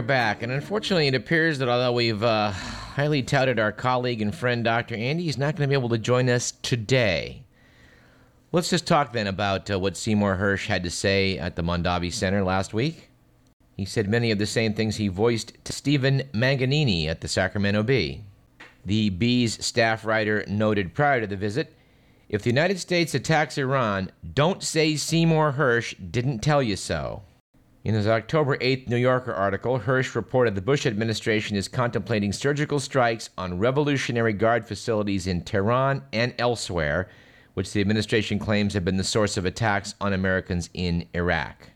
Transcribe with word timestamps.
are 0.00 0.02
back. 0.02 0.42
And 0.42 0.50
unfortunately, 0.50 1.08
it 1.08 1.14
appears 1.14 1.58
that 1.58 1.68
although 1.68 1.92
we've 1.92 2.22
uh, 2.22 2.52
highly 2.52 3.22
touted 3.22 3.58
our 3.58 3.70
colleague 3.70 4.22
and 4.22 4.34
friend 4.34 4.64
Dr. 4.64 4.94
Andy, 4.94 5.24
he's 5.24 5.36
not 5.36 5.56
going 5.56 5.68
to 5.68 5.70
be 5.70 5.78
able 5.78 5.90
to 5.90 5.98
join 5.98 6.30
us 6.30 6.54
today. 6.62 7.42
Let's 8.50 8.70
just 8.70 8.86
talk 8.86 9.12
then 9.12 9.26
about 9.26 9.70
uh, 9.70 9.78
what 9.78 9.98
Seymour 9.98 10.38
Hersh 10.38 10.68
had 10.68 10.84
to 10.84 10.90
say 10.90 11.36
at 11.36 11.54
the 11.54 11.62
Mondavi 11.62 12.10
Center 12.10 12.42
last 12.42 12.72
week. 12.72 13.10
He 13.76 13.84
said 13.84 14.08
many 14.08 14.30
of 14.30 14.38
the 14.38 14.46
same 14.46 14.72
things 14.72 14.96
he 14.96 15.08
voiced 15.08 15.52
to 15.66 15.72
Stephen 15.74 16.22
Magagnini 16.32 17.06
at 17.06 17.20
the 17.20 17.28
Sacramento 17.28 17.82
Bee. 17.82 18.24
The 18.86 19.10
Bee's 19.10 19.62
staff 19.62 20.06
writer 20.06 20.44
noted 20.48 20.94
prior 20.94 21.20
to 21.20 21.26
the 21.26 21.36
visit 21.36 21.74
if 22.30 22.42
the 22.42 22.50
United 22.50 22.78
States 22.78 23.14
attacks 23.14 23.58
Iran, 23.58 24.12
don't 24.32 24.62
say 24.62 24.96
Seymour 24.96 25.56
Hersh 25.58 26.10
didn't 26.10 26.38
tell 26.38 26.62
you 26.62 26.76
so. 26.76 27.22
In 27.82 27.94
his 27.94 28.06
October 28.06 28.58
8th 28.58 28.88
New 28.88 28.98
Yorker 28.98 29.32
article, 29.32 29.80
Hersh 29.80 30.14
reported 30.14 30.54
the 30.54 30.60
Bush 30.60 30.84
administration 30.84 31.56
is 31.56 31.66
contemplating 31.66 32.30
surgical 32.30 32.78
strikes 32.78 33.30
on 33.38 33.58
Revolutionary 33.58 34.34
Guard 34.34 34.66
facilities 34.66 35.26
in 35.26 35.40
Tehran 35.40 36.02
and 36.12 36.34
elsewhere, 36.38 37.08
which 37.54 37.72
the 37.72 37.80
administration 37.80 38.38
claims 38.38 38.74
have 38.74 38.84
been 38.84 38.98
the 38.98 39.02
source 39.02 39.38
of 39.38 39.46
attacks 39.46 39.94
on 39.98 40.12
Americans 40.12 40.68
in 40.74 41.06
Iraq. 41.14 41.70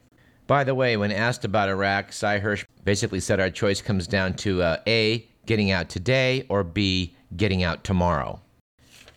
By 0.46 0.62
the 0.62 0.74
way, 0.74 0.98
when 0.98 1.10
asked 1.10 1.46
about 1.46 1.70
Iraq, 1.70 2.12
Cy 2.12 2.38
Hersh 2.38 2.66
basically 2.84 3.20
said 3.20 3.40
our 3.40 3.48
choice 3.48 3.80
comes 3.80 4.06
down 4.06 4.34
to 4.34 4.60
uh, 4.62 4.76
A, 4.86 5.26
getting 5.46 5.70
out 5.70 5.88
today, 5.88 6.44
or 6.50 6.64
B, 6.64 7.16
getting 7.34 7.62
out 7.62 7.82
tomorrow. 7.82 8.42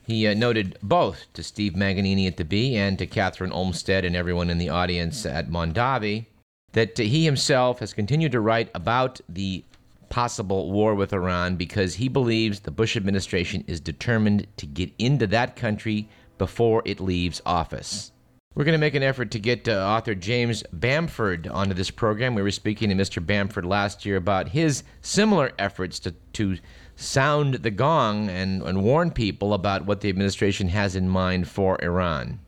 He 0.06 0.26
uh, 0.26 0.36
noted 0.36 0.78
both 0.82 1.26
to 1.34 1.44
Steve 1.44 1.74
Magagnini 1.74 2.28
at 2.28 2.38
the 2.38 2.46
Bee 2.46 2.78
and 2.78 2.98
to 2.98 3.06
Kathryn 3.06 3.52
Olmsted 3.52 4.06
and 4.06 4.16
everyone 4.16 4.50
in 4.50 4.58
the 4.58 4.70
audience 4.70 5.26
at 5.26 5.50
Mondavi 5.50 6.28
that 6.74 6.98
he 6.98 7.26
himself 7.26 7.80
has 7.80 7.94
continued 7.94 8.32
to 8.34 8.40
write 8.40 8.70
about 8.76 9.20
the 9.30 9.64
possible 10.10 10.72
war 10.72 10.96
with 10.96 11.14
Iran 11.14 11.56
because 11.56 11.96
he 11.96 12.08
believes 12.08 12.62
the 12.62 12.72
Bush 12.72 12.96
administration 12.96 13.64
is 13.68 13.80
determined 13.80 14.48
to 14.58 14.66
get 14.66 14.92
into 14.98 15.28
that 15.28 15.56
country 15.56 16.08
before 16.38 16.82
it 16.86 17.00
leaves 17.00 17.42
office. 17.46 18.12
We're 18.56 18.64
going 18.64 18.74
to 18.74 18.80
make 18.80 18.96
an 18.96 19.04
effort 19.04 19.30
to 19.32 19.40
get 19.40 19.68
uh, 19.68 19.74
author 19.74 20.16
James 20.16 20.64
Bamford 20.74 21.48
onto 21.48 21.76
this 21.76 21.92
program. 21.92 22.34
We 22.34 22.42
were 22.42 22.50
speaking 22.50 22.90
to 22.90 22.96
Mr. 22.96 23.24
Bamford 23.24 23.66
last 23.66 24.04
year 24.04 24.16
about 24.16 24.50
his 24.50 24.84
similar 25.02 25.52
efforts 25.60 26.00
to, 26.00 26.16
to 26.34 26.58
sound 26.96 27.56
the 27.56 27.70
gong 27.70 28.30
and, 28.30 28.64
and 28.64 28.84
warn 28.84 29.12
people 29.12 29.54
about 29.54 29.86
what 29.86 30.02
the 30.02 30.10
administration 30.10 30.70
has 30.70 30.96
in 30.96 31.08
mind 31.08 31.48
for 31.48 31.80
Iran. 31.84 32.40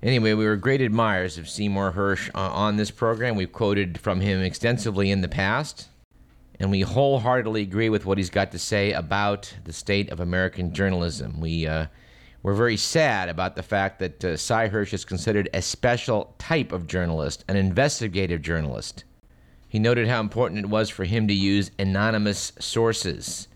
Anyway, 0.00 0.32
we 0.32 0.44
were 0.44 0.54
great 0.54 0.80
admirers 0.80 1.38
of 1.38 1.48
Seymour 1.48 1.92
Hersh 1.92 2.30
uh, 2.32 2.38
on 2.52 2.76
this 2.76 2.92
program. 2.92 3.34
We've 3.34 3.52
quoted 3.52 3.98
from 3.98 4.20
him 4.20 4.40
extensively 4.40 5.10
in 5.10 5.22
the 5.22 5.28
past, 5.28 5.88
and 6.60 6.70
we 6.70 6.82
wholeheartedly 6.82 7.62
agree 7.62 7.88
with 7.88 8.06
what 8.06 8.16
he's 8.16 8.30
got 8.30 8.52
to 8.52 8.60
say 8.60 8.92
about 8.92 9.52
the 9.64 9.72
state 9.72 10.08
of 10.10 10.20
American 10.20 10.72
journalism. 10.72 11.40
We, 11.40 11.66
uh, 11.66 11.86
we're 12.44 12.54
very 12.54 12.76
sad 12.76 13.28
about 13.28 13.56
the 13.56 13.62
fact 13.64 13.98
that 13.98 14.24
uh, 14.24 14.36
Cy 14.36 14.68
Hersh 14.68 14.92
is 14.92 15.04
considered 15.04 15.48
a 15.52 15.60
special 15.60 16.32
type 16.38 16.70
of 16.70 16.86
journalist, 16.86 17.44
an 17.48 17.56
investigative 17.56 18.40
journalist. 18.40 19.02
He 19.68 19.80
noted 19.80 20.06
how 20.06 20.20
important 20.20 20.60
it 20.60 20.70
was 20.70 20.88
for 20.88 21.06
him 21.06 21.26
to 21.26 21.34
use 21.34 21.72
anonymous 21.76 22.52
sources, 22.60 23.48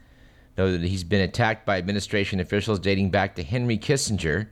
though 0.57 0.73
that 0.73 0.83
he's 0.83 1.05
been 1.05 1.21
attacked 1.21 1.65
by 1.65 1.79
administration 1.79 2.41
officials 2.41 2.81
dating 2.81 3.11
back 3.11 3.37
to 3.37 3.45
Henry 3.45 3.79
Kissinger 3.79 4.49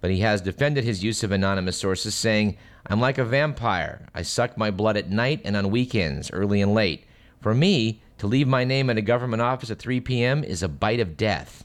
but 0.00 0.10
he 0.10 0.20
has 0.20 0.40
defended 0.40 0.84
his 0.84 1.02
use 1.02 1.22
of 1.22 1.32
anonymous 1.32 1.76
sources, 1.76 2.14
saying, 2.14 2.56
I'm 2.86 3.00
like 3.00 3.18
a 3.18 3.24
vampire. 3.24 4.06
I 4.14 4.22
suck 4.22 4.56
my 4.56 4.70
blood 4.70 4.96
at 4.96 5.10
night 5.10 5.42
and 5.44 5.56
on 5.56 5.70
weekends, 5.70 6.30
early 6.30 6.60
and 6.62 6.74
late. 6.74 7.04
For 7.40 7.54
me, 7.54 8.00
to 8.18 8.26
leave 8.26 8.48
my 8.48 8.64
name 8.64 8.90
at 8.90 8.98
a 8.98 9.02
government 9.02 9.42
office 9.42 9.70
at 9.70 9.78
3 9.78 10.00
p.m. 10.00 10.42
is 10.42 10.62
a 10.62 10.68
bite 10.68 11.00
of 11.00 11.16
death. 11.16 11.64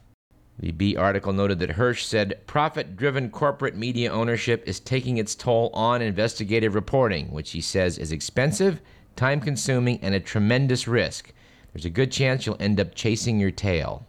The 0.60 0.72
Bee 0.72 0.96
article 0.96 1.34
noted 1.34 1.58
that 1.60 1.72
Hersh 1.72 2.04
said 2.04 2.46
profit 2.46 2.96
driven 2.96 3.32
corporate 3.32 3.76
media 3.76 4.12
ownership 4.12 4.64
is 4.68 4.80
taking 4.80 5.18
its 5.18 5.34
toll 5.34 5.72
on 5.74 6.02
investigative 6.02 6.76
reporting, 6.76 7.32
which 7.32 7.52
he 7.52 7.62
says 7.62 7.98
is 7.98 8.12
expensive, 8.12 8.80
time 9.16 9.42
consuming, 9.42 10.00
and 10.04 10.14
a 10.14 10.20
tremendous 10.20 10.88
risk. 10.88 11.34
There's 11.74 11.86
a 11.86 11.90
good 11.90 12.12
chance 12.12 12.46
you'll 12.46 12.58
end 12.60 12.80
up 12.80 12.94
chasing 12.94 13.40
your 13.40 13.50
tail. 13.50 14.06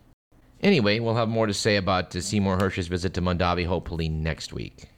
Anyway, 0.63 0.99
we'll 0.99 1.15
have 1.15 1.29
more 1.29 1.47
to 1.47 1.55
say 1.55 1.77
about 1.77 2.15
uh, 2.17 2.21
Seymour 2.21 2.59
Hersh's 2.59 2.89
visit 2.89 3.15
to 3.15 3.21
Mondavi 3.21 3.67
hopefully 3.67 4.09
next 4.09 4.53
week. 4.53 4.89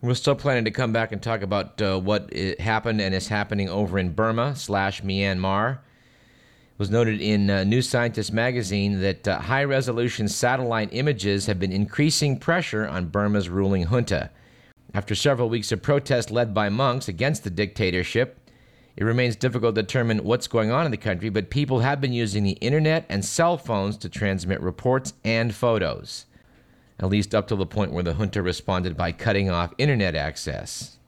We're 0.00 0.14
still 0.14 0.36
planning 0.36 0.64
to 0.64 0.70
come 0.70 0.92
back 0.92 1.10
and 1.10 1.20
talk 1.20 1.42
about 1.42 1.82
uh, 1.82 1.98
what 1.98 2.32
happened 2.60 3.00
and 3.00 3.12
is 3.12 3.26
happening 3.26 3.68
over 3.68 3.98
in 3.98 4.12
Burma 4.12 4.54
slash 4.54 5.02
Myanmar. 5.02 5.78
It 5.78 6.78
was 6.78 6.90
noted 6.90 7.20
in 7.20 7.50
uh, 7.50 7.64
New 7.64 7.82
Scientist 7.82 8.32
magazine 8.32 9.00
that 9.00 9.26
uh, 9.26 9.40
high 9.40 9.64
resolution 9.64 10.28
satellite 10.28 10.90
images 10.92 11.46
have 11.46 11.58
been 11.58 11.72
increasing 11.72 12.38
pressure 12.38 12.86
on 12.86 13.06
Burma's 13.06 13.48
ruling 13.48 13.86
junta. 13.86 14.30
After 14.94 15.16
several 15.16 15.48
weeks 15.48 15.72
of 15.72 15.82
protest 15.82 16.30
led 16.30 16.54
by 16.54 16.68
monks 16.68 17.08
against 17.08 17.42
the 17.42 17.50
dictatorship, 17.50 18.38
it 18.98 19.04
remains 19.04 19.36
difficult 19.36 19.76
to 19.76 19.82
determine 19.82 20.24
what's 20.24 20.48
going 20.48 20.72
on 20.72 20.84
in 20.84 20.90
the 20.90 20.96
country, 20.96 21.28
but 21.28 21.50
people 21.50 21.78
have 21.78 22.00
been 22.00 22.12
using 22.12 22.42
the 22.42 22.58
internet 22.60 23.06
and 23.08 23.24
cell 23.24 23.56
phones 23.56 23.96
to 23.96 24.08
transmit 24.08 24.60
reports 24.60 25.12
and 25.22 25.54
photos, 25.54 26.26
at 26.98 27.08
least 27.08 27.32
up 27.32 27.46
to 27.46 27.54
the 27.54 27.64
point 27.64 27.92
where 27.92 28.02
the 28.02 28.14
junta 28.14 28.42
responded 28.42 28.96
by 28.96 29.12
cutting 29.12 29.48
off 29.48 29.72
internet 29.78 30.16
access. 30.16 30.98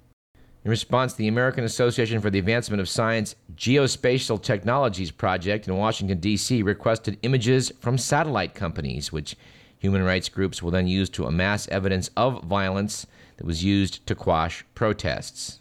In 0.65 0.71
response, 0.71 1.15
the 1.15 1.27
American 1.27 1.65
Association 1.65 2.21
for 2.21 2.31
the 2.31 2.39
Advancement 2.39 2.81
of 2.81 2.89
Science 2.89 3.35
Geospatial 3.57 4.41
Technologies 4.41 5.11
Project 5.11 5.67
in 5.67 5.77
Washington, 5.77 6.21
D.C., 6.21 6.63
requested 6.63 7.19
images 7.23 7.73
from 7.81 7.99
satellite 7.99 8.55
companies, 8.55 9.11
which 9.11 9.35
human 9.81 10.05
rights 10.05 10.29
groups 10.29 10.63
will 10.63 10.71
then 10.71 10.87
use 10.87 11.11
to 11.11 11.27
amass 11.27 11.67
evidence 11.67 12.09
of 12.17 12.45
violence 12.45 13.09
that 13.39 13.47
was 13.47 13.65
used 13.65 14.07
to 14.07 14.15
quash 14.15 14.65
protests 14.77 15.60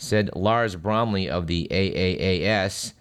said 0.00 0.30
Lars 0.34 0.76
Bromley 0.76 1.28
of 1.28 1.46
the 1.46 1.68
AAAS, 1.70 2.94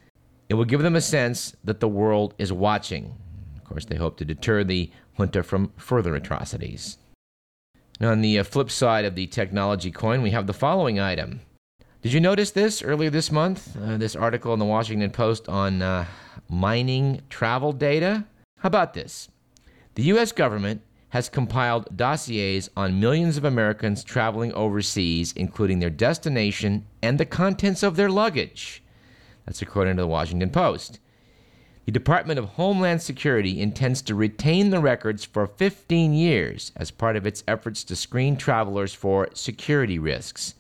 it 0.50 0.56
will 0.56 0.66
give 0.66 0.82
them 0.82 0.96
a 0.96 1.02
sense 1.02 1.56
that 1.64 1.80
the 1.80 1.88
world 1.88 2.34
is 2.38 2.52
watching. 2.52 3.16
Of 3.56 3.64
course, 3.64 3.86
they 3.86 3.96
hope 3.96 4.18
to 4.18 4.26
deter 4.26 4.64
the 4.64 4.92
junta 5.18 5.44
from 5.44 5.72
further 5.78 6.16
atrocities. 6.16 6.98
Now, 8.02 8.12
on 8.12 8.22
the 8.22 8.40
uh, 8.40 8.44
flip 8.44 8.70
side 8.70 9.06
of 9.06 9.16
the 9.16 9.28
technology 9.28 9.92
coin, 9.92 10.22
we 10.22 10.32
have 10.32 10.48
the 10.48 10.54
following 10.54 11.00
item. 11.00 11.42
Did 12.02 12.14
you 12.14 12.20
notice 12.20 12.52
this 12.52 12.82
earlier 12.82 13.10
this 13.10 13.32
month? 13.32 13.78
Uh, 13.78 13.98
this 13.98 14.16
article 14.16 14.54
in 14.54 14.60
the 14.60 14.66
Washington 14.66 15.12
Post 15.12 15.48
on 15.48 15.82
uh, 15.82 16.06
mining 16.50 17.22
travel 17.30 17.72
data? 17.72 18.26
How 18.58 18.68
about 18.68 18.94
this? 18.94 19.30
The 19.96 20.04
U.S. 20.04 20.32
government 20.32 20.82
has 21.10 21.30
compiled 21.30 21.98
dossiers 21.98 22.70
on 22.78 23.00
millions 23.00 23.36
of 23.38 23.44
Americans 23.44 24.04
traveling 24.04 24.54
overseas, 24.54 25.34
including 25.36 25.80
their 25.80 25.90
destination 25.90 26.86
and 27.02 27.18
the 27.18 27.26
contents 27.26 27.84
of 27.84 27.96
their 27.96 28.10
luggage. 28.10 28.84
That's 29.46 29.62
according 29.62 29.98
to 29.98 30.04
the 30.04 30.08
Washington 30.08 30.52
Post. 30.52 31.00
The 31.86 31.92
Department 31.92 32.38
of 32.38 32.46
Homeland 32.46 33.02
Security 33.02 33.60
intends 33.60 34.04
to 34.04 34.14
retain 34.14 34.70
the 34.70 34.80
records 34.80 35.26
for 35.26 35.48
15 35.48 36.14
years 36.14 36.72
as 36.76 36.92
part 36.92 37.16
of 37.16 37.26
its 37.26 37.44
efforts 37.48 37.84
to 37.86 37.96
screen 37.96 38.38
travelers 38.38 38.94
for 38.94 39.30
security 39.34 39.98
risks. 39.98 40.54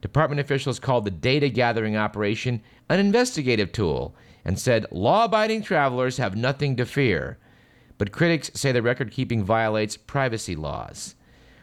Department 0.00 0.40
officials 0.40 0.80
called 0.80 1.04
the 1.04 1.12
data 1.12 1.48
gathering 1.48 1.96
operation 1.96 2.60
an 2.88 2.98
investigative 2.98 3.70
tool 3.70 4.16
and 4.44 4.58
said 4.58 4.86
law 4.90 5.26
abiding 5.26 5.62
travelers 5.62 6.16
have 6.16 6.34
nothing 6.34 6.74
to 6.74 6.84
fear 6.84 7.38
but 7.98 8.12
critics 8.12 8.50
say 8.54 8.72
the 8.72 8.80
record 8.80 9.10
keeping 9.10 9.44
violates 9.44 9.96
privacy 9.96 10.56
laws. 10.56 11.14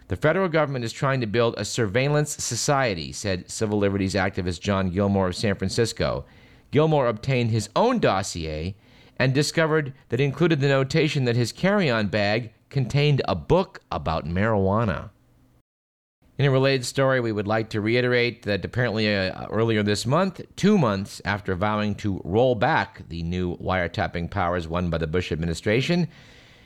The 0.07 0.15
federal 0.15 0.49
government 0.49 0.85
is 0.85 0.93
trying 0.93 1.21
to 1.21 1.27
build 1.27 1.55
a 1.57 1.65
surveillance 1.65 2.43
society, 2.43 3.11
said 3.11 3.49
civil 3.49 3.79
liberties 3.79 4.13
activist 4.13 4.61
John 4.61 4.91
Gilmore 4.91 5.29
of 5.29 5.35
San 5.35 5.55
Francisco. 5.55 6.25
Gilmore 6.69 7.07
obtained 7.07 7.49
his 7.49 7.69
own 7.75 7.97
dossier 7.99 8.75
and 9.17 9.33
discovered 9.33 9.93
that 10.09 10.19
it 10.19 10.23
included 10.23 10.59
the 10.59 10.67
notation 10.67 11.25
that 11.25 11.35
his 11.35 11.51
carry 11.51 11.89
on 11.89 12.07
bag 12.07 12.51
contained 12.69 13.21
a 13.27 13.33
book 13.33 13.79
about 13.91 14.27
marijuana. 14.27 15.09
In 16.37 16.45
a 16.45 16.51
related 16.51 16.85
story, 16.85 17.21
we 17.21 17.31
would 17.31 17.47
like 17.47 17.69
to 17.69 17.79
reiterate 17.79 18.43
that 18.43 18.65
apparently 18.65 19.15
uh, 19.15 19.47
earlier 19.47 19.83
this 19.83 20.05
month, 20.05 20.41
two 20.57 20.77
months 20.77 21.21
after 21.23 21.55
vowing 21.55 21.95
to 21.95 22.19
roll 22.25 22.55
back 22.55 23.07
the 23.07 23.23
new 23.23 23.55
wiretapping 23.55 24.29
powers 24.31 24.67
won 24.67 24.89
by 24.89 24.97
the 24.97 25.07
Bush 25.07 25.31
administration, 25.31 26.09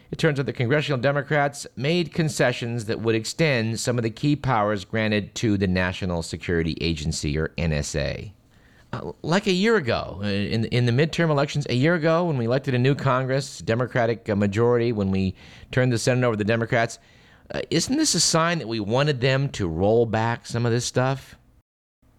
it 0.09 0.17
turns 0.17 0.39
out 0.39 0.47
the 0.47 0.53
congressional 0.53 0.99
Democrats 0.99 1.67
made 1.75 2.15
concessions 2.15 2.85
that 2.85 2.99
would 2.99 3.13
extend 3.13 3.79
some 3.79 3.99
of 3.99 4.03
the 4.03 4.09
key 4.09 4.35
powers 4.35 4.85
granted 4.85 5.35
to 5.35 5.55
the 5.55 5.67
National 5.67 6.23
Security 6.23 6.75
Agency, 6.81 7.37
or 7.37 7.49
NSA. 7.49 8.31
Uh, 8.91 9.11
like 9.21 9.45
a 9.45 9.51
year 9.51 9.75
ago, 9.75 10.19
uh, 10.23 10.25
in, 10.25 10.65
in 10.65 10.87
the 10.87 10.91
midterm 10.91 11.29
elections, 11.29 11.67
a 11.69 11.75
year 11.75 11.93
ago, 11.93 12.25
when 12.25 12.39
we 12.39 12.45
elected 12.45 12.73
a 12.73 12.79
new 12.79 12.95
Congress, 12.95 13.59
Democratic 13.59 14.27
uh, 14.29 14.35
majority, 14.35 14.91
when 14.91 15.11
we 15.11 15.35
turned 15.71 15.93
the 15.93 15.99
Senate 15.99 16.25
over 16.25 16.33
to 16.33 16.37
the 16.37 16.43
Democrats, 16.43 16.97
uh, 17.53 17.61
isn't 17.69 17.97
this 17.97 18.15
a 18.15 18.19
sign 18.19 18.59
that 18.59 18.67
we 18.67 18.79
wanted 18.79 19.21
them 19.21 19.49
to 19.49 19.67
roll 19.67 20.05
back 20.05 20.45
some 20.45 20.65
of 20.65 20.71
this 20.71 20.85
stuff? 20.85 21.35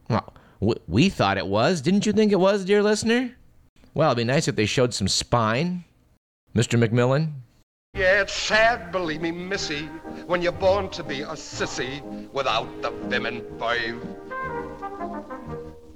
Well, 0.09 0.35
W- 0.61 0.81
we 0.89 1.09
thought 1.09 1.39
it 1.39 1.47
was. 1.47 1.81
Didn't 1.81 2.05
you 2.05 2.13
think 2.13 2.33
it 2.33 2.41
was, 2.41 2.65
dear 2.65 2.83
listener? 2.83 3.35
Well, 3.95 4.11
it'd 4.11 4.19
be 4.19 4.25
nice 4.25 4.47
if 4.47 4.57
they 4.57 4.67
showed 4.67 4.93
some 4.93 5.09
spine. 5.09 5.85
Mr. 6.55 6.79
McMillan? 6.79 7.33
Yeah, 7.95 8.21
it's 8.21 8.33
sad, 8.33 8.93
believe 8.93 9.21
me, 9.21 9.33
missy, 9.33 9.83
when 10.27 10.43
you're 10.43 10.53
born 10.53 10.91
to 10.91 11.03
be 11.03 11.23
a 11.23 11.35
sissy 11.35 12.03
without 12.33 12.83
the 12.83 12.93
and 13.25 13.43
five. 13.59 14.01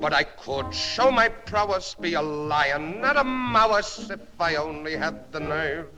But 0.00 0.12
I 0.12 0.24
could 0.24 0.74
show 0.74 1.10
my 1.10 1.28
prowess, 1.28 1.94
be 1.94 2.14
a 2.14 2.22
lion, 2.22 3.00
not 3.00 3.16
a 3.16 3.24
mouse, 3.24 4.10
if 4.10 4.20
I 4.40 4.56
only 4.56 4.96
had 4.96 5.30
the 5.30 5.40
nerve. 5.40 5.88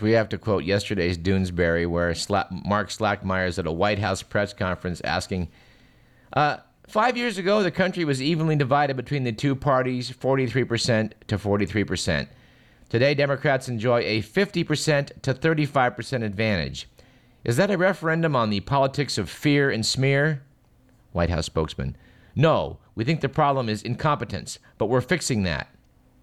We 0.00 0.12
have 0.12 0.28
to 0.30 0.38
quote 0.38 0.64
yesterday's 0.64 1.16
Doonesbury, 1.16 1.88
where 1.88 2.10
Sla- 2.12 2.50
Mark 2.66 2.88
Slackmeyer's 2.88 3.58
at 3.58 3.66
a 3.66 3.72
White 3.72 4.00
House 4.00 4.20
press 4.22 4.52
conference 4.52 5.00
asking, 5.02 5.48
uh, 6.32 6.58
Five 6.88 7.16
years 7.16 7.36
ago, 7.36 7.62
the 7.62 7.72
country 7.72 8.04
was 8.04 8.22
evenly 8.22 8.54
divided 8.54 8.96
between 8.96 9.24
the 9.24 9.32
two 9.32 9.56
parties, 9.56 10.10
43% 10.10 11.12
to 11.26 11.36
43%. 11.36 12.28
Today, 12.88 13.12
Democrats 13.14 13.68
enjoy 13.68 14.00
a 14.02 14.22
50% 14.22 15.10
to 15.22 15.34
35% 15.34 16.22
advantage. 16.22 16.88
Is 17.42 17.56
that 17.56 17.72
a 17.72 17.78
referendum 17.78 18.36
on 18.36 18.50
the 18.50 18.60
politics 18.60 19.18
of 19.18 19.28
fear 19.28 19.68
and 19.68 19.84
smear? 19.84 20.42
White 21.12 21.30
House 21.30 21.46
spokesman. 21.46 21.96
No, 22.36 22.78
we 22.94 23.02
think 23.02 23.20
the 23.20 23.28
problem 23.28 23.68
is 23.68 23.82
incompetence, 23.82 24.60
but 24.78 24.86
we're 24.86 25.00
fixing 25.00 25.42
that. 25.42 25.68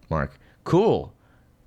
Mark. 0.10 0.40
Cool. 0.64 1.14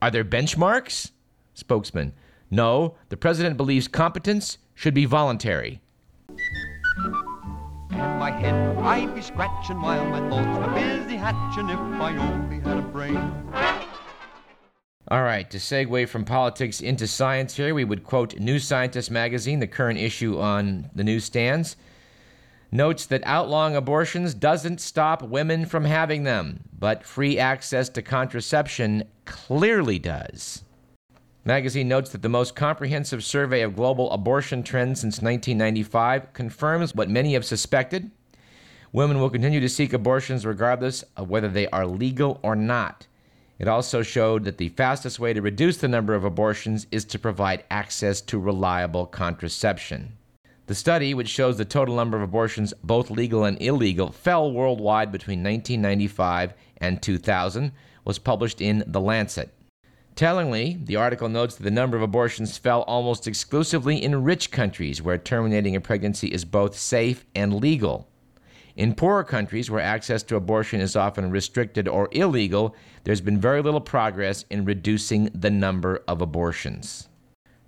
Are 0.01 0.11
there 0.11 0.25
benchmarks? 0.25 1.11
Spokesman. 1.57 2.13
No, 2.51 2.97
the 3.09 3.17
president 3.17 3.57
believes 3.57 3.89
competence 3.89 4.59
should 4.75 4.93
be 4.93 5.07
voluntary. 5.07 5.81
In 6.29 7.99
my 7.99 8.31
head, 8.31 8.77
I'd 8.77 9.15
be 9.15 9.23
scratching 9.23 9.81
while 9.81 10.05
my 10.05 10.21
thoughts 10.29 10.59
were 10.59 10.75
busy 10.75 11.17
hatching 11.17 11.71
if 11.71 11.79
I 11.79 12.15
only 12.19 12.61
had 12.61 12.77
a 12.77 12.83
brain. 12.83 13.17
All 15.09 15.23
right, 15.23 15.49
to 15.51 15.57
segue 15.57 16.09
from 16.09 16.25
politics 16.25 16.83
into 16.83 17.07
science 17.07 17.57
here, 17.57 17.75
we 17.75 17.85
would 17.85 18.05
quote 18.05 18.39
New 18.39 18.59
Scientist 18.59 19.11
magazine, 19.11 19.61
the 19.61 19.67
current 19.67 19.99
issue 19.99 20.39
on 20.39 20.91
the 20.95 21.05
newsstands. 21.05 21.77
Notes 22.71 23.07
that 23.07 23.23
outlawing 23.25 23.77
abortions 23.77 24.35
doesn't 24.35 24.81
stop 24.81 25.23
women 25.23 25.65
from 25.65 25.87
having 25.87 26.25
them, 26.25 26.65
but 26.79 27.03
free 27.03 27.39
access 27.39 27.89
to 27.91 28.03
contraception 28.03 29.05
clearly 29.25 29.99
does. 29.99 30.65
Magazine 31.47 31.87
notes 31.87 32.11
that 32.11 32.23
the 32.23 32.29
most 32.29 32.57
comprehensive 32.57 33.23
survey 33.23 33.61
of 33.61 33.77
global 33.77 34.11
abortion 34.11 34.65
trends 34.65 35.03
since 35.03 35.23
1995 35.23 36.33
confirms 36.33 36.93
what 36.93 37.09
many 37.09 37.35
have 37.35 37.45
suspected. 37.45 38.11
Women 38.91 39.21
will 39.21 39.31
continue 39.31 39.61
to 39.61 39.69
seek 39.69 39.93
abortions 39.93 40.45
regardless 40.45 41.05
of 41.17 41.31
whether 41.31 41.49
they 41.49 41.69
are 41.69 41.87
legal 41.87 42.41
or 42.43 42.57
not. 42.57 43.07
It 43.61 43.69
also 43.69 44.03
showed 44.03 44.43
that 44.43 44.59
the 44.59 44.71
fastest 44.71 45.21
way 45.21 45.33
to 45.35 45.41
reduce 45.41 45.77
the 45.77 45.87
number 45.87 46.17
of 46.17 46.25
abortions 46.25 46.89
is 46.91 47.05
to 47.05 47.19
provide 47.19 47.63
access 47.71 48.21
to 48.23 48.41
reliable 48.41 49.07
contraception. 49.07 50.19
The 50.67 50.75
study, 50.75 51.15
which 51.15 51.29
shows 51.29 51.59
the 51.59 51.65
total 51.65 51.95
number 51.95 52.17
of 52.17 52.25
abortions, 52.25 52.75
both 52.83 53.09
legal 53.09 53.45
and 53.45 53.57
illegal, 53.63 54.11
fell 54.11 54.51
worldwide 54.51 55.13
between 55.13 55.45
1995 55.45 56.55
and 56.79 57.01
2000, 57.01 57.71
was 58.05 58.19
published 58.19 58.61
in 58.61 58.83
The 58.89 59.01
Lancet. 59.01 59.56
Tellingly, 60.17 60.79
the 60.83 60.97
article 60.97 61.29
notes 61.29 61.57
that 61.57 61.63
the 61.63 61.71
number 61.71 61.95
of 61.95 62.03
abortions 62.03 62.57
fell 62.57 62.81
almost 62.83 63.29
exclusively 63.29 64.03
in 64.03 64.25
rich 64.25 64.51
countries 64.51 65.03
where 65.03 65.19
terminating 65.19 65.77
a 65.77 65.81
pregnancy 65.81 66.29
is 66.29 66.47
both 66.47 66.75
safe 66.75 67.27
and 67.35 67.61
legal. 67.61 68.09
In 68.77 68.95
poorer 68.95 69.25
countries 69.25 69.71
where 69.71 69.81
access 69.81 70.23
to 70.25 70.37
abortion 70.37 70.81
is 70.81 70.97
often 70.97 71.31
restricted 71.31 71.87
or 71.87 72.09
illegal, 72.13 72.75
there's 73.05 73.21
been 73.21 73.39
very 73.39 73.61
little 73.61 73.81
progress 73.81 74.47
in 74.49 74.65
reducing 74.65 75.27
the 75.35 75.51
number 75.51 76.03
of 76.09 76.23
abortions. 76.23 77.09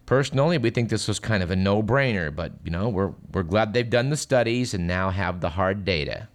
Personally, 0.06 0.56
we 0.56 0.70
think 0.70 0.88
this 0.88 1.06
was 1.06 1.20
kind 1.20 1.42
of 1.42 1.50
a 1.50 1.56
no 1.56 1.82
brainer, 1.82 2.34
but 2.34 2.52
you 2.64 2.70
know, 2.70 2.88
we're, 2.88 3.12
we're 3.30 3.42
glad 3.42 3.74
they've 3.74 3.90
done 3.90 4.08
the 4.08 4.16
studies 4.16 4.72
and 4.72 4.86
now 4.86 5.10
have 5.10 5.42
the 5.42 5.50
hard 5.50 5.84
data. 5.84 6.28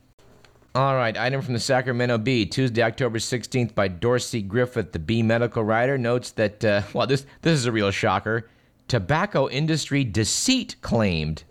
All 0.76 0.96
right, 0.96 1.16
item 1.16 1.44
from 1.44 1.54
the 1.54 1.60
Sacramento 1.60 2.18
Bee, 2.18 2.48
Tuesday, 2.48 2.82
October 2.82 3.20
16th, 3.20 3.76
by 3.76 3.88
Dorsey 3.88 4.42
Griffith, 4.42 4.92
the 4.92 4.98
Bee 4.98 5.22
medical 5.22 5.64
writer, 5.64 6.00
notes 6.00 6.32
that, 6.32 6.66
uh, 6.66 6.82
well, 6.94 7.06
this, 7.06 7.28
this 7.44 7.54
is 7.54 7.68
a 7.68 7.72
real 7.72 7.92
shocker. 7.92 8.50
Tobacco 8.88 9.48
industry 9.50 10.04
deceit 10.04 10.76
claimed. 10.82 11.44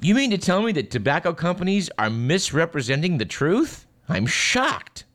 You 0.00 0.14
mean 0.14 0.30
to 0.30 0.38
tell 0.38 0.62
me 0.62 0.70
that 0.72 0.92
tobacco 0.92 1.32
companies 1.32 1.90
are 1.98 2.08
misrepresenting 2.08 3.18
the 3.18 3.24
truth? 3.24 3.84
I'm 4.08 4.26
shocked. 4.26 5.06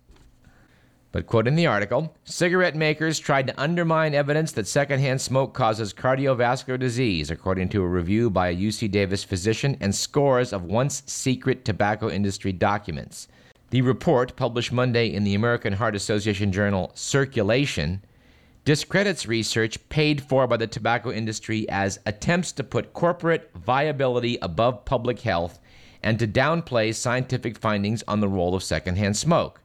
But, 1.18 1.25
quote 1.25 1.48
in 1.48 1.56
the 1.56 1.66
article, 1.66 2.16
cigarette 2.25 2.75
makers 2.75 3.18
tried 3.18 3.48
to 3.48 3.60
undermine 3.60 4.14
evidence 4.14 4.52
that 4.52 4.68
secondhand 4.68 5.19
smoke 5.19 5.52
causes 5.56 5.92
cardiovascular 5.92 6.80
disease, 6.80 7.31
according 7.31 7.69
to 7.69 7.81
a 7.81 7.88
review 7.88 8.30
by 8.30 8.50
a 8.50 8.56
UC 8.56 8.92
Davis 8.92 9.24
physician 9.24 9.78
and 9.81 9.96
scores 9.96 10.54
of 10.54 10.66
once 10.66 11.02
secret 11.08 11.66
tobacco 11.66 12.08
industry 12.08 12.52
documents. 12.52 13.28
The 13.72 13.81
report, 13.81 14.36
published 14.36 14.72
Monday 14.72 15.12
in 15.12 15.24
the 15.24 15.34
American 15.34 15.74
Heart 15.74 15.96
Association 15.96 16.52
journal 16.52 16.92
Circulation, 16.94 18.06
discredits 18.64 19.25
research 19.25 19.90
paid 19.90 20.22
for 20.22 20.46
by 20.46 20.58
the 20.58 20.68
tobacco 20.68 21.12
industry 21.12 21.68
as 21.68 22.00
attempts 22.06 22.52
to 22.52 22.64
put 22.64 22.94
corporate 22.94 23.50
viability 23.56 24.38
above 24.44 24.86
public 24.86 25.22
health 25.22 25.58
and 26.04 26.19
to 26.19 26.28
downplay 26.28 26.94
scientific 26.94 27.58
findings 27.58 28.04
on 28.08 28.19
the 28.19 28.30
role 28.30 28.54
of 28.54 28.62
secondhand 28.62 29.18
smoke. 29.18 29.62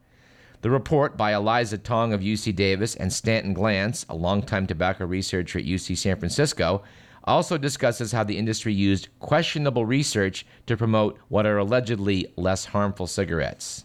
The 0.63 0.71
report 0.71 1.17
by 1.17 1.33
Elisa 1.33 1.77
Tong 1.77 2.13
of 2.13 2.21
UC 2.21 2.55
Davis 2.55 2.95
and 2.95 3.13
Stanton 3.13 3.53
Glantz, 3.53 4.07
a 4.09 4.15
longtime 4.15 4.69
tobacco 4.69 5.05
researcher 5.05 5.59
at 5.59 5.65
UC 5.65 5.99
San 5.99 6.17
Francisco, 6.17 6.85
also 7.25 7.59
discusses 7.59 8.13
how 8.13 8.23
the 8.23 8.39
industry 8.39 8.73
used 8.73 9.09
questionable 9.19 9.85
research 9.85 10.47
to 10.67 10.77
promote 10.77 11.19
what 11.29 11.47
are 11.47 11.59
allegedly 11.59 12.33
less 12.37 12.67
harmful 12.67 13.09
cigarettes. 13.09 13.85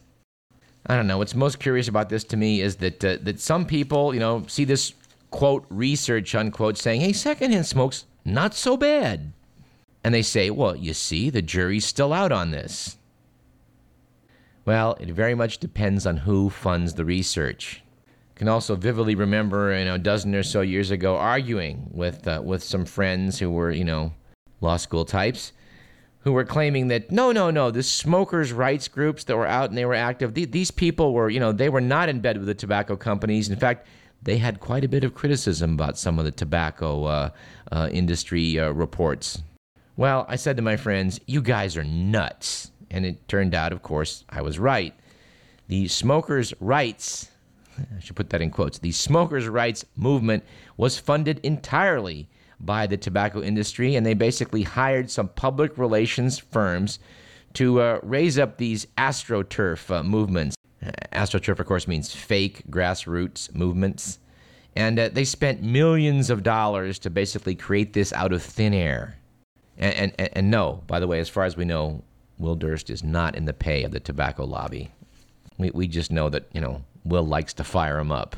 I 0.86 0.96
don't 0.96 1.07
know. 1.07 1.17
What's 1.17 1.34
most 1.34 1.60
curious 1.60 1.88
about 1.88 2.10
this 2.10 2.24
to 2.25 2.38
me 2.38 2.62
is 2.62 2.75
that 2.77 3.03
uh, 3.03 3.17
that 3.24 3.39
some 3.39 3.65
people, 3.65 4.13
you 4.13 4.19
know, 4.19 4.46
see 4.48 4.63
this 4.63 4.93
quote 5.31 5.65
research 5.69 6.36
unquote 6.36 6.77
saying, 6.77 7.01
"Hey, 7.01 7.12
secondhand 7.12 7.65
smoke's 7.65 8.05
not 8.24 8.53
so 8.53 8.77
bad," 8.77 9.34
and 10.03 10.13
they 10.13 10.22
say, 10.22 10.51
"Well, 10.51 10.75
you 10.75 10.93
see, 10.93 11.31
the 11.31 11.41
jury's 11.41 11.86
still 11.86 12.13
out 12.13 12.31
on 12.31 12.51
this." 12.51 12.96
Well, 14.67 14.97
it 15.00 15.07
very 15.12 15.33
much 15.33 15.59
depends 15.59 16.05
on 16.05 16.17
who 16.17 16.50
funds 16.50 16.95
the 16.95 17.05
research. 17.05 17.81
Can 18.36 18.50
also 18.50 18.75
vividly 18.75 19.15
remember, 19.15 19.74
you 19.74 19.86
know, 19.86 19.95
a 19.95 19.97
dozen 19.97 20.36
or 20.36 20.43
so 20.43 20.59
years 20.59 20.91
ago, 20.91 21.15
arguing 21.15 21.89
with 21.93 22.27
uh, 22.27 22.41
with 22.43 22.62
some 22.62 22.83
friends 22.83 23.39
who 23.39 23.50
were, 23.50 23.71
you 23.71 23.86
know, 23.86 24.12
law 24.59 24.75
school 24.75 25.05
types, 25.05 25.53
who 26.19 26.33
were 26.33 26.43
claiming 26.43 26.89
that 26.89 27.09
no, 27.12 27.31
no, 27.31 27.50
no, 27.50 27.71
the 27.71 27.81
smokers' 27.81 28.51
rights 28.51 28.89
groups 28.89 29.24
that 29.24 29.38
were 29.38 29.47
out 29.47 29.69
and 29.69 29.77
they 29.77 29.86
were 29.86 29.95
active, 29.95 30.33
th- 30.33 30.51
these 30.51 30.69
people 30.69 31.13
were, 31.13 31.29
you 31.29 31.39
know, 31.39 31.53
they 31.53 31.69
were 31.69 31.79
not 31.79 32.09
in 32.09 32.19
bed 32.19 32.38
with 32.38 32.47
the 32.47 32.53
tobacco 32.53 32.97
companies. 32.97 33.47
In 33.47 33.55
fact, 33.55 33.88
they 34.21 34.38
had 34.38 34.59
quite 34.59 34.83
a 34.83 34.89
bit 34.89 35.05
of 35.05 35.15
criticism 35.15 35.75
about 35.75 35.97
some 35.97 36.19
of 36.19 36.25
the 36.25 36.31
tobacco 36.31 37.05
uh, 37.05 37.29
uh, 37.71 37.88
industry 37.89 38.59
uh, 38.59 38.71
reports. 38.71 39.41
Well, 39.95 40.25
I 40.27 40.36
said 40.36 40.57
to 40.57 40.62
my 40.62 40.75
friends, 40.75 41.21
you 41.25 41.41
guys 41.41 41.77
are 41.77 41.86
nuts. 41.86 42.71
And 42.89 43.06
it 43.06 43.27
turned 43.27 43.53
out, 43.53 43.74
of 43.74 43.84
course, 43.84 44.24
I 44.29 44.41
was 44.41 44.60
right. 44.60 44.94
The 45.67 45.88
smokers' 45.88 46.53
rights, 46.60 47.29
I 47.77 48.00
should 48.00 48.15
put 48.15 48.29
that 48.29 48.41
in 48.41 48.51
quotes, 48.51 48.79
the 48.79 48.91
smokers' 48.91 49.48
rights 49.48 49.86
movement 49.96 50.44
was 50.77 50.98
funded 50.98 51.39
entirely 51.39 52.29
by 52.60 52.88
the 52.88 52.98
tobacco 52.98 53.41
industry, 53.41 53.96
and 53.96 54.06
they 54.06 54.13
basically 54.13 54.63
hired 54.63 55.12
some 55.12 55.27
public 55.27 55.77
relations 55.77 56.39
firms 56.39 57.00
to 57.53 57.82
uh, 57.82 58.00
raise 58.03 58.39
up 58.39 58.58
these 58.58 58.88
astroturf 58.98 59.91
uh, 59.91 60.03
movements. 60.03 60.56
AstroTurf, 61.12 61.60
of 61.60 61.65
course, 61.65 61.88
means 61.88 62.13
fake 62.13 62.63
grassroots 62.70 63.53
movements. 63.53 64.20
And 64.75 65.00
uh, 65.00 65.10
they 65.10 65.25
spent 65.25 65.63
millions 65.63 66.29
of 66.29 66.44
dollars 66.44 67.00
to 67.00 67.10
basically 67.10 67.56
create 67.56 67.94
this 67.94 68.13
out 68.13 68.32
of 68.32 68.44
thin 68.44 68.74
air. 68.74 69.17
And, 69.77 70.13
and, 70.17 70.29
and 70.34 70.51
no, 70.51 70.84
by 70.88 71.00
the 71.00 71.08
way, 71.08 71.20
as 71.20 71.29
far 71.29 71.46
as 71.46 71.58
we 71.58 71.65
know, 71.65 72.03
Will 72.38 72.56
Durst 72.56 72.89
is 72.89 73.03
not 73.03 73.36
in 73.36 73.46
the 73.46 73.53
pay 73.53 73.84
of 73.84 73.91
the 73.91 74.00
tobacco 74.00 74.46
lobby. 74.46 74.91
We, 75.58 75.72
we 75.72 75.88
just 75.88 76.12
know 76.12 76.29
that, 76.29 76.48
you 76.53 76.62
know, 76.62 76.84
Will 77.03 77.25
likes 77.25 77.53
to 77.56 77.63
fire 77.63 78.00
him 78.00 78.12
up. 78.12 78.36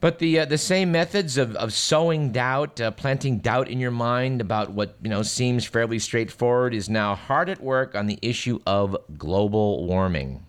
But 0.00 0.18
the, 0.18 0.40
uh, 0.40 0.44
the 0.44 0.58
same 0.58 0.92
methods 0.92 1.38
of, 1.38 1.56
of 1.56 1.72
sowing 1.72 2.30
doubt, 2.30 2.78
uh, 2.78 2.90
planting 2.90 3.38
doubt 3.38 3.68
in 3.68 3.80
your 3.80 3.90
mind 3.90 4.42
about 4.42 4.70
what 4.70 4.96
you 5.02 5.08
know 5.08 5.22
seems 5.22 5.64
fairly 5.64 5.98
straightforward, 5.98 6.74
is 6.74 6.90
now 6.90 7.14
hard 7.14 7.48
at 7.48 7.62
work 7.62 7.94
on 7.94 8.06
the 8.06 8.18
issue 8.20 8.60
of 8.66 8.96
global 9.16 9.86
warming. 9.86 10.44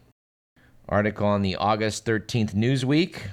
Article 0.89 1.27
on 1.27 1.41
the 1.41 1.55
August 1.55 2.05
13th 2.05 2.53
Newsweek 2.53 3.29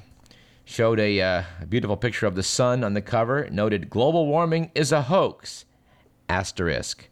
showed 0.64 1.00
a, 1.00 1.21
uh, 1.21 1.42
a 1.61 1.66
beautiful 1.66 1.97
picture 1.97 2.26
of 2.26 2.37
the 2.37 2.42
sun 2.45 2.85
on 2.85 2.95
the 2.95 3.02
cover. 3.02 3.49
Noted 3.50 3.90
global 3.90 4.26
warming 4.26 4.71
is 4.76 4.92
a 4.92 5.02
hoax. 5.02 5.64
Asterisk. 6.28 7.09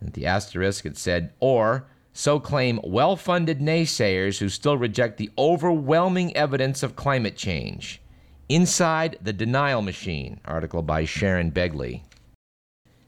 At 0.00 0.14
the 0.14 0.26
asterisk, 0.26 0.86
it 0.86 0.96
said, 0.96 1.32
or 1.40 1.86
So 2.12 2.38
claim 2.38 2.80
well 2.84 3.16
funded 3.16 3.60
naysayers 3.60 4.38
who 4.38 4.48
still 4.48 4.76
reject 4.76 5.16
the 5.16 5.30
overwhelming 5.36 6.36
evidence 6.36 6.82
of 6.82 6.96
climate 6.96 7.36
change. 7.36 8.00
Inside 8.48 9.18
the 9.22 9.32
Denial 9.32 9.82
Machine, 9.82 10.40
article 10.44 10.82
by 10.82 11.04
Sharon 11.04 11.50
Begley. 11.50 12.02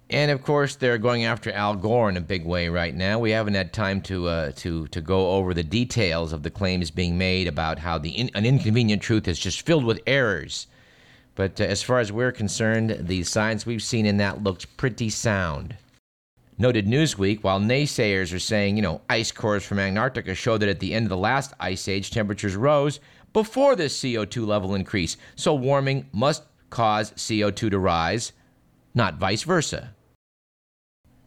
And 0.09 0.31
of 0.31 0.43
course, 0.43 0.77
they're 0.77 0.99
going 0.99 1.25
after 1.25 1.51
Al 1.53 1.75
Gore 1.75 2.09
in 2.09 2.17
a 2.17 2.21
big 2.21 2.45
way 2.45 2.69
right 2.69 2.95
now. 2.95 3.19
We 3.19 3.33
haven't 3.33 3.55
had 3.55 3.73
time 3.73 4.01
to 4.03 4.29
uh, 4.29 4.53
to 4.57 4.87
to 4.89 5.01
go 5.01 5.33
over 5.33 5.53
the 5.53 5.65
details 5.65 6.33
of 6.33 6.45
the 6.45 6.51
claims 6.51 6.93
being 6.93 7.19
made 7.19 7.49
about 7.49 7.81
how 7.81 7.99
the 7.99 8.11
in, 8.11 8.31
an 8.35 8.47
inconvenient 8.47 9.03
truth 9.03 9.27
is 9.27 9.39
just 9.39 9.67
filled 9.67 9.85
with 9.85 10.01
errors. 10.07 10.69
But 11.35 11.61
uh, 11.61 11.65
as 11.65 11.83
far 11.83 11.99
as 11.99 12.13
we're 12.13 12.33
concerned, 12.33 12.97
the 13.01 13.25
science 13.25 13.67
we've 13.67 13.83
seen 13.83 14.07
in 14.07 14.17
that 14.19 14.45
looks 14.45 14.65
pretty 14.65 15.11
sound. 15.11 15.77
Noted 16.59 16.87
Newsweek, 16.87 17.43
while 17.43 17.61
naysayers 17.61 18.35
are 18.35 18.39
saying, 18.39 18.77
you 18.77 18.83
know, 18.83 19.03
ice 19.11 19.31
cores 19.31 19.65
from 19.65 19.79
Antarctica 19.79 20.35
show 20.35 20.57
that 20.57 20.69
at 20.69 20.81
the 20.81 20.95
end 20.95 21.05
of 21.05 21.11
the 21.11 21.17
last 21.17 21.53
ice 21.61 21.87
age, 21.87 22.11
temperatures 22.11 22.57
rose 22.57 22.99
before 23.33 23.77
this 23.77 24.01
CO2 24.01 24.47
level 24.47 24.75
increase, 24.75 25.17
so 25.35 25.55
warming 25.55 26.07
must 26.13 26.45
cause 26.71 27.13
CO2 27.13 27.71
to 27.71 27.79
rise, 27.79 28.33
not 28.95 29.19
vice 29.19 29.43
versa 29.43 29.95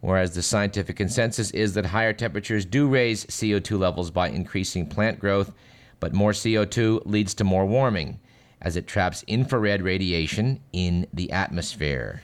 whereas 0.01 0.33
the 0.33 0.41
scientific 0.41 0.95
consensus 0.95 1.51
is 1.51 1.74
that 1.74 1.88
higher 1.88 2.13
temperatures 2.13 2.65
do 2.65 2.88
raise 2.88 3.25
CO2 3.25 3.77
levels 3.77 4.12
by 4.12 4.29
increasing 4.29 4.86
plant 4.86 5.19
growth, 5.19 5.51
but 6.00 6.13
more 6.13 6.31
CO2 6.31 7.01
leads 7.05 7.33
to 7.33 7.43
more 7.43 7.65
warming, 7.65 8.19
as 8.62 8.75
it 8.75 8.88
traps 8.88 9.24
infrared 9.27 9.81
radiation 9.81 10.59
in 10.71 11.05
the 11.13 11.31
atmosphere. 11.31 12.21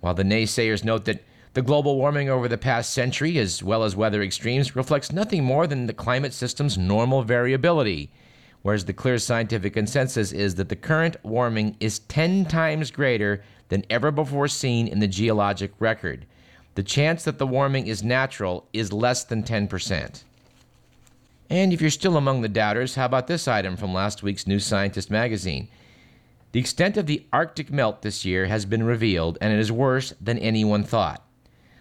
While 0.00 0.14
the 0.14 0.22
naysayers 0.22 0.84
note 0.84 1.04
that 1.04 1.22
the 1.54 1.62
global 1.62 1.96
warming 1.96 2.28
over 2.28 2.46
the 2.46 2.58
past 2.58 2.92
century, 2.92 3.38
as 3.38 3.62
well 3.62 3.82
as 3.82 3.96
weather 3.96 4.22
extremes, 4.22 4.76
reflects 4.76 5.12
nothing 5.12 5.42
more 5.42 5.66
than 5.66 5.86
the 5.86 5.92
climate 5.92 6.32
system's 6.32 6.76
normal 6.76 7.22
variability, 7.22 8.10
whereas 8.62 8.84
the 8.84 8.92
clear 8.92 9.18
scientific 9.18 9.72
consensus 9.72 10.30
is 10.32 10.56
that 10.56 10.68
the 10.68 10.76
current 10.76 11.16
warming 11.22 11.76
is 11.80 12.00
10 12.00 12.44
times 12.44 12.90
greater 12.90 13.42
than 13.68 13.84
ever 13.88 14.10
before 14.10 14.48
seen 14.48 14.86
in 14.86 15.00
the 15.00 15.08
geologic 15.08 15.72
record 15.80 16.26
the 16.74 16.82
chance 16.82 17.24
that 17.24 17.38
the 17.38 17.46
warming 17.46 17.86
is 17.86 18.02
natural 18.02 18.66
is 18.72 18.92
less 18.92 19.24
than 19.24 19.42
10%. 19.42 20.22
And 21.50 21.72
if 21.72 21.80
you're 21.80 21.90
still 21.90 22.16
among 22.16 22.40
the 22.40 22.48
doubters, 22.48 22.96
how 22.96 23.04
about 23.04 23.26
this 23.26 23.46
item 23.46 23.76
from 23.76 23.94
last 23.94 24.22
week's 24.22 24.46
New 24.46 24.58
Scientist 24.58 25.10
magazine? 25.10 25.68
The 26.52 26.60
extent 26.60 26.96
of 26.96 27.06
the 27.06 27.24
Arctic 27.32 27.70
melt 27.70 28.02
this 28.02 28.24
year 28.24 28.46
has 28.46 28.64
been 28.64 28.82
revealed, 28.82 29.38
and 29.40 29.52
it 29.52 29.58
is 29.58 29.70
worse 29.70 30.14
than 30.20 30.38
anyone 30.38 30.84
thought. 30.84 31.22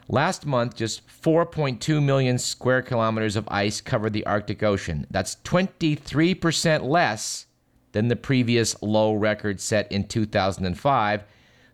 Last 0.09 0.45
month, 0.45 0.75
just 0.75 1.07
4.2 1.07 2.03
million 2.03 2.37
square 2.37 2.81
kilometers 2.81 3.35
of 3.35 3.47
ice 3.49 3.81
covered 3.81 4.13
the 4.13 4.25
Arctic 4.25 4.61
Ocean. 4.61 5.07
That's 5.09 5.37
23% 5.43 6.83
less 6.83 7.45
than 7.93 8.07
the 8.07 8.15
previous 8.15 8.81
low 8.81 9.13
record 9.13 9.61
set 9.61 9.91
in 9.91 10.07
2005 10.07 11.23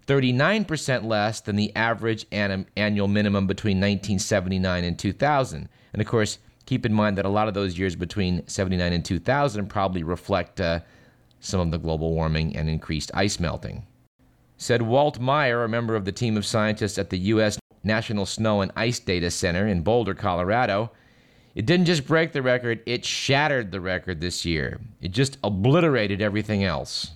39% 0.09 1.03
less 1.03 1.39
than 1.39 1.55
the 1.55 1.75
average 1.75 2.25
annual 2.31 3.07
minimum 3.07 3.45
between 3.45 3.77
1979 3.77 4.83
and 4.83 4.97
2000. 4.97 5.69
And 5.93 6.01
of 6.01 6.07
course, 6.07 6.39
keep 6.65 6.83
in 6.83 6.95
mind 6.95 7.15
that 7.19 7.25
a 7.25 7.29
lot 7.29 7.47
of 7.47 7.53
those 7.53 7.77
years 7.77 7.95
between 7.95 8.41
79 8.47 8.91
and 8.91 9.05
2000 9.05 9.67
probably 9.67 10.01
reflect 10.01 10.59
uh, 10.59 10.79
some 11.41 11.59
of 11.59 11.69
the 11.69 11.77
global 11.77 12.11
warming 12.11 12.55
and 12.55 12.67
increased 12.67 13.11
ice 13.13 13.39
melting. 13.39 13.85
Said 14.57 14.81
Walt 14.81 15.19
Meier, 15.19 15.63
a 15.63 15.69
member 15.69 15.95
of 15.95 16.05
the 16.05 16.11
team 16.11 16.37
of 16.37 16.45
scientists 16.45 16.97
at 16.97 17.11
the 17.11 17.19
U.S. 17.19 17.59
National 17.83 18.25
Snow 18.25 18.61
and 18.61 18.71
Ice 18.75 18.99
Data 18.99 19.31
Center 19.31 19.67
in 19.67 19.81
Boulder, 19.81 20.13
Colorado, 20.13 20.91
it 21.55 21.65
didn't 21.65 21.85
just 21.85 22.05
break 22.05 22.31
the 22.31 22.41
record, 22.41 22.81
it 22.85 23.03
shattered 23.03 23.71
the 23.71 23.81
record 23.81 24.21
this 24.21 24.45
year. 24.45 24.79
It 25.01 25.11
just 25.11 25.37
obliterated 25.43 26.21
everything 26.21 26.63
else. 26.63 27.11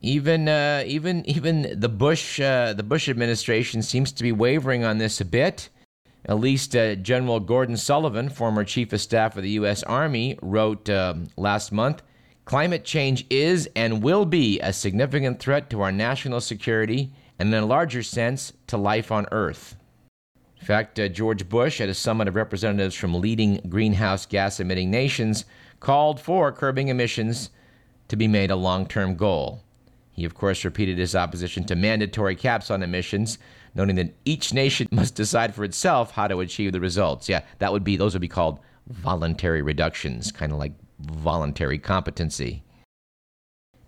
Even 0.00 0.48
uh, 0.48 0.84
even 0.86 1.28
even 1.28 1.80
the 1.80 1.88
Bush 1.88 2.38
uh, 2.38 2.72
the 2.72 2.84
Bush 2.84 3.08
administration 3.08 3.82
seems 3.82 4.12
to 4.12 4.22
be 4.22 4.30
wavering 4.30 4.84
on 4.84 4.98
this 4.98 5.20
a 5.20 5.24
bit. 5.24 5.70
At 6.26 6.38
least 6.38 6.76
uh, 6.76 6.94
General 6.94 7.40
Gordon 7.40 7.76
Sullivan, 7.76 8.28
former 8.28 8.62
chief 8.62 8.92
of 8.92 9.00
staff 9.00 9.36
of 9.36 9.42
the 9.42 9.50
U.S. 9.50 9.82
Army, 9.84 10.38
wrote 10.40 10.88
um, 10.88 11.28
last 11.36 11.72
month 11.72 12.02
climate 12.48 12.82
change 12.82 13.26
is 13.28 13.68
and 13.76 14.02
will 14.02 14.24
be 14.24 14.58
a 14.60 14.72
significant 14.72 15.38
threat 15.38 15.68
to 15.68 15.82
our 15.82 15.92
national 15.92 16.40
security 16.40 17.12
and, 17.38 17.52
in 17.52 17.62
a 17.62 17.66
larger 17.66 18.02
sense, 18.02 18.52
to 18.66 18.76
life 18.76 19.12
on 19.12 19.26
Earth. 19.32 19.76
In 20.60 20.66
fact, 20.66 20.98
uh, 20.98 21.08
George 21.08 21.48
Bush, 21.48 21.80
at 21.80 21.88
a 21.88 21.94
summit 21.94 22.28
of 22.28 22.34
representatives 22.34 22.94
from 22.94 23.14
leading 23.14 23.60
greenhouse 23.68 24.26
gas 24.26 24.60
emitting 24.60 24.90
nations, 24.90 25.44
called 25.80 26.20
for 26.20 26.50
curbing 26.50 26.88
emissions 26.88 27.50
to 28.08 28.16
be 28.16 28.26
made 28.26 28.50
a 28.50 28.56
long 28.56 28.86
term 28.86 29.14
goal. 29.14 29.62
He, 30.12 30.24
of 30.24 30.34
course, 30.34 30.64
repeated 30.64 30.98
his 30.98 31.14
opposition 31.14 31.64
to 31.64 31.76
mandatory 31.76 32.34
caps 32.34 32.72
on 32.72 32.82
emissions, 32.82 33.38
noting 33.74 33.96
that 33.96 34.14
each 34.24 34.52
nation 34.52 34.88
must 34.92 35.14
decide 35.14 35.54
for 35.54 35.62
itself 35.62 36.12
how 36.12 36.26
to 36.26 36.40
achieve 36.40 36.72
the 36.72 36.80
results. 36.80 37.28
Yeah, 37.28 37.42
that 37.60 37.72
would 37.72 37.84
be 37.84 37.96
those 37.96 38.14
would 38.14 38.20
be 38.20 38.28
called 38.28 38.58
voluntary 38.88 39.62
reductions, 39.62 40.32
kind 40.32 40.50
of 40.50 40.58
like 40.58 40.72
voluntary 40.98 41.78
competency. 41.78 42.64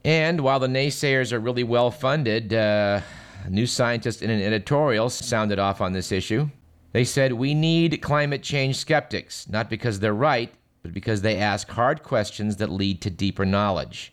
And 0.04 0.40
while 0.40 0.60
the 0.60 0.66
naysayers 0.66 1.32
are 1.32 1.40
really 1.40 1.64
well 1.64 1.90
funded, 1.90 2.54
uh, 2.54 3.00
New 3.48 3.66
Scientist 3.66 4.22
in 4.22 4.30
an 4.30 4.42
editorial 4.42 5.10
sounded 5.10 5.58
off 5.58 5.80
on 5.80 5.92
this 5.92 6.12
issue. 6.12 6.50
They 6.92 7.04
said, 7.04 7.32
We 7.32 7.54
need 7.54 8.02
climate 8.02 8.42
change 8.42 8.76
skeptics, 8.76 9.48
not 9.48 9.70
because 9.70 10.00
they're 10.00 10.12
right, 10.12 10.52
but 10.82 10.92
because 10.92 11.22
they 11.22 11.36
ask 11.38 11.68
hard 11.70 12.02
questions 12.02 12.56
that 12.56 12.70
lead 12.70 13.00
to 13.02 13.10
deeper 13.10 13.46
knowledge. 13.46 14.12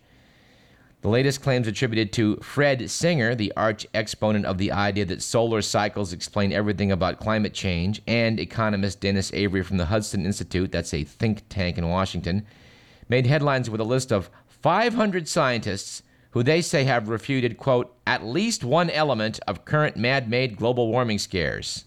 The 1.02 1.10
latest 1.10 1.42
claims 1.42 1.68
attributed 1.68 2.12
to 2.14 2.38
Fred 2.38 2.90
Singer, 2.90 3.36
the 3.36 3.54
arch 3.56 3.86
exponent 3.94 4.46
of 4.46 4.58
the 4.58 4.72
idea 4.72 5.06
that 5.06 5.22
solar 5.22 5.62
cycles 5.62 6.12
explain 6.12 6.52
everything 6.52 6.92
about 6.92 7.20
climate 7.20 7.54
change, 7.54 8.02
and 8.08 8.40
economist 8.40 9.00
Dennis 9.00 9.32
Avery 9.34 9.64
from 9.64 9.78
the 9.78 9.86
Hudson 9.86 10.26
Institute, 10.26 10.72
that's 10.72 10.94
a 10.94 11.04
think 11.04 11.44
tank 11.50 11.78
in 11.78 11.88
Washington, 11.88 12.46
made 13.10 13.28
headlines 13.28 13.70
with 13.70 13.80
a 13.80 13.86
list 13.86 14.12
of 14.12 14.30
500 14.48 15.28
scientists 15.28 16.02
who 16.38 16.44
they 16.44 16.62
say 16.62 16.84
have 16.84 17.10
refuted, 17.10 17.58
quote, 17.58 17.96
at 18.06 18.24
least 18.24 18.64
one 18.64 18.90
element 18.90 19.40
of 19.48 19.66
current 19.66 19.98
man 19.98 20.30
made 20.30 20.58
global 20.58 20.88
warming 20.88 21.20
scares. 21.20 21.86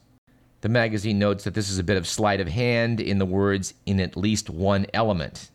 The 0.61 0.69
magazine 0.69 1.19
notes 1.19 1.45
that 1.45 1.55
this 1.55 1.71
is 1.71 1.79
a 1.79 1.85
bit 1.85 1.97
of 1.97 2.07
sleight 2.07 2.41
of 2.41 2.49
hand 2.49 3.01
in 3.01 3.19
the 3.19 3.25
words, 3.25 3.75
in 3.87 4.01
at 4.01 4.17
least 4.17 4.51
one 4.51 4.87
element 4.93 5.51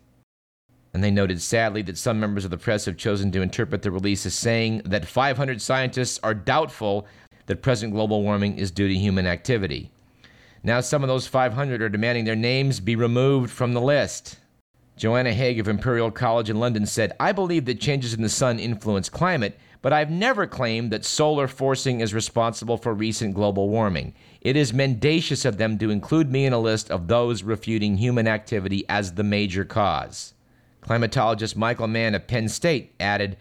and 0.96 1.04
they 1.04 1.12
noted 1.12 1.42
sadly 1.42 1.82
that 1.82 1.98
some 1.98 2.22
members 2.22 2.46
of 2.46 2.52
the 2.52 2.58
press 2.58 2.86
have 2.86 2.96
chosen 2.96 3.30
to 3.30 3.42
interpret 3.42 3.82
the 3.82 3.92
release 3.92 4.25
as 4.25 4.34
saying 4.34 4.82
that 4.86 5.06
500 5.06 5.62
scientists 5.62 6.22
are 6.24 6.34
doubtful 6.34 7.06
that 7.48 7.62
present 7.62 7.92
global 7.92 8.24
warming 8.24 8.58
is 8.58 8.72
due 8.72 8.88
to 8.88 8.96
human 8.96 9.28
activity. 9.28 9.92
Now, 10.64 10.80
some 10.80 11.04
of 11.04 11.10
those 11.10 11.28
500 11.28 11.82
are 11.82 11.90
demanding 11.90 12.24
their 12.24 12.34
names 12.34 12.80
be 12.80 12.96
removed 12.96 13.52
from 13.52 13.74
the 13.74 13.82
list. 13.82 14.38
Joanna 14.98 15.34
Haigh 15.34 15.60
of 15.60 15.68
Imperial 15.68 16.10
College 16.10 16.50
in 16.50 16.60
London 16.60 16.86
said, 16.86 17.12
I 17.20 17.34
believe 17.34 17.66
that 17.66 17.82
changes 17.82 18.14
in 18.14 18.22
the 18.22 18.30
sun 18.30 18.60
influence 18.60 19.10
climate, 19.10 19.60
but 19.82 19.92
I've 19.92 20.10
never 20.10 20.48
claimed 20.48 20.90
that 20.92 21.04
solar 21.04 21.50
forcing 21.50 22.00
is 22.00 22.14
responsible 22.14 22.78
for 22.78 22.94
recent 22.94 23.34
global 23.36 23.68
warming. 23.68 24.14
It 24.40 24.56
is 24.56 24.74
mendacious 24.74 25.44
of 25.44 25.58
them 25.58 25.78
to 25.80 25.90
include 25.90 26.32
me 26.32 26.46
in 26.46 26.54
a 26.54 26.60
list 26.60 26.90
of 26.90 27.08
those 27.08 27.44
refuting 27.44 27.98
human 27.98 28.25
activity 28.25 28.86
as 28.88 29.14
the 29.14 29.24
major 29.24 29.66
cause. 29.66 30.34
Climatologist 30.82 31.58
Michael 31.58 31.88
Mann 31.88 32.16
of 32.16 32.25
Penn 32.25 32.48
State 32.48 32.96
added, 32.98 33.36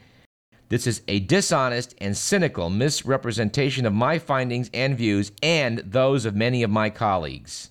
This 0.71 0.89
is 0.89 1.03
a 1.07 1.21
dishonest 1.21 1.95
and 1.99 2.17
cynical 2.17 2.69
misrepresentation 2.69 3.87
of 3.87 3.93
my 3.93 4.19
findings 4.19 4.71
and 4.75 4.99
views 4.99 5.31
and 5.41 5.79
those 5.79 6.25
of 6.25 6.35
many 6.35 6.65
of 6.65 6.71
my 6.71 6.91
colleagues. 6.91 7.71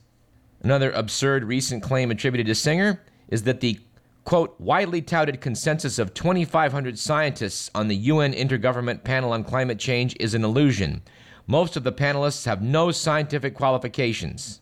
Another 0.62 0.92
absurd 0.92 1.44
recent 1.44 1.84
claim 1.84 2.12
attributed 2.12 2.48
to 2.48 2.56
Singer 2.56 3.02
is 3.28 3.44
that 3.44 3.60
the 3.60 3.80
quote, 4.24 4.56
widely 4.60 5.02
touted 5.02 5.42
consensus 5.42 6.00
of 6.00 6.14
2,500 6.14 6.98
scientists 6.98 7.70
on 7.76 7.88
the 7.88 7.96
UN 7.96 8.34
Intergovernment 8.34 9.04
Panel 9.04 9.34
on 9.34 9.44
Climate 9.44 9.80
Change 9.80 10.16
is 10.20 10.34
an 10.34 10.44
illusion. 10.44 11.02
Most 11.46 11.76
of 11.76 11.84
the 11.84 11.92
panelists 11.92 12.46
have 12.46 12.62
no 12.62 12.92
scientific 12.92 13.54
qualifications. 13.54 14.62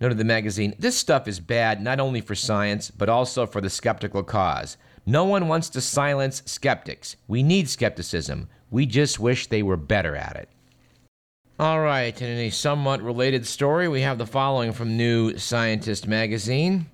Noted 0.00 0.18
the 0.18 0.24
magazine, 0.24 0.74
this 0.78 0.96
stuff 0.96 1.26
is 1.26 1.40
bad 1.40 1.82
not 1.82 2.00
only 2.00 2.20
for 2.20 2.34
science, 2.34 2.90
but 2.90 3.08
also 3.08 3.46
for 3.46 3.60
the 3.60 3.70
skeptical 3.70 4.22
cause. 4.22 4.76
No 5.06 5.24
one 5.24 5.48
wants 5.48 5.68
to 5.70 5.80
silence 5.80 6.42
skeptics. 6.44 7.16
We 7.26 7.42
need 7.42 7.68
skepticism. 7.68 8.48
We 8.70 8.86
just 8.86 9.18
wish 9.18 9.46
they 9.46 9.62
were 9.62 9.76
better 9.76 10.14
at 10.14 10.36
it. 10.36 10.48
All 11.58 11.80
right, 11.80 12.20
and 12.20 12.30
in 12.30 12.38
a 12.38 12.50
somewhat 12.50 13.02
related 13.02 13.44
story, 13.44 13.88
we 13.88 14.02
have 14.02 14.18
the 14.18 14.26
following 14.26 14.72
from 14.72 14.96
New 14.96 15.36
Scientist 15.38 16.06
magazine. 16.06 16.86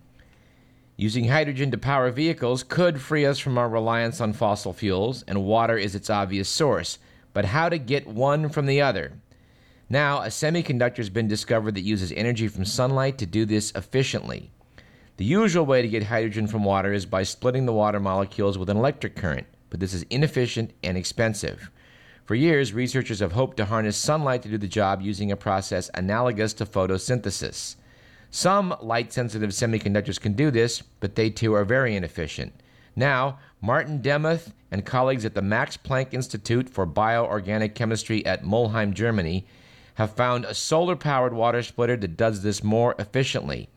Using 0.96 1.26
hydrogen 1.26 1.72
to 1.72 1.78
power 1.78 2.12
vehicles 2.12 2.62
could 2.62 3.00
free 3.00 3.26
us 3.26 3.40
from 3.40 3.58
our 3.58 3.68
reliance 3.68 4.20
on 4.20 4.32
fossil 4.32 4.72
fuels, 4.72 5.24
and 5.26 5.44
water 5.44 5.76
is 5.76 5.96
its 5.96 6.08
obvious 6.08 6.48
source. 6.48 6.98
But 7.32 7.46
how 7.46 7.68
to 7.68 7.78
get 7.78 8.06
one 8.06 8.48
from 8.48 8.66
the 8.66 8.80
other? 8.80 9.14
Now, 9.88 10.22
a 10.22 10.28
semiconductor 10.28 10.98
has 10.98 11.10
been 11.10 11.26
discovered 11.26 11.74
that 11.74 11.80
uses 11.80 12.12
energy 12.12 12.46
from 12.46 12.64
sunlight 12.64 13.18
to 13.18 13.26
do 13.26 13.44
this 13.44 13.72
efficiently. 13.72 14.52
The 15.16 15.24
usual 15.24 15.66
way 15.66 15.82
to 15.82 15.88
get 15.88 16.04
hydrogen 16.04 16.46
from 16.46 16.62
water 16.62 16.92
is 16.92 17.06
by 17.06 17.24
splitting 17.24 17.66
the 17.66 17.72
water 17.72 17.98
molecules 17.98 18.56
with 18.56 18.70
an 18.70 18.76
electric 18.76 19.16
current, 19.16 19.48
but 19.70 19.80
this 19.80 19.94
is 19.94 20.04
inefficient 20.10 20.72
and 20.84 20.96
expensive. 20.96 21.70
For 22.24 22.36
years, 22.36 22.72
researchers 22.72 23.18
have 23.18 23.32
hoped 23.32 23.56
to 23.56 23.64
harness 23.64 23.96
sunlight 23.96 24.42
to 24.42 24.48
do 24.48 24.58
the 24.58 24.68
job 24.68 25.02
using 25.02 25.32
a 25.32 25.36
process 25.36 25.90
analogous 25.94 26.54
to 26.54 26.66
photosynthesis. 26.66 27.76
Some 28.34 28.74
light 28.82 29.12
sensitive 29.12 29.50
semiconductors 29.50 30.20
can 30.20 30.32
do 30.32 30.50
this, 30.50 30.82
but 30.98 31.14
they 31.14 31.30
too 31.30 31.54
are 31.54 31.64
very 31.64 31.94
inefficient. 31.94 32.52
Now, 32.96 33.38
Martin 33.60 34.02
Demuth 34.02 34.52
and 34.72 34.84
colleagues 34.84 35.24
at 35.24 35.36
the 35.36 35.40
Max 35.40 35.76
Planck 35.76 36.12
Institute 36.12 36.68
for 36.68 36.84
Bioorganic 36.84 37.76
Chemistry 37.76 38.26
at 38.26 38.42
Mulheim, 38.42 38.92
Germany, 38.92 39.46
have 39.94 40.16
found 40.16 40.44
a 40.44 40.52
solar 40.52 40.96
powered 40.96 41.32
water 41.32 41.62
splitter 41.62 41.96
that 41.96 42.16
does 42.16 42.42
this 42.42 42.64
more 42.64 42.96
efficiently. 42.98 43.68